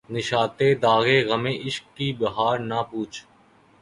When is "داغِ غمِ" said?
0.83-1.45